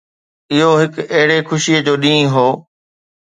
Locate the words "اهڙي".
1.15-1.37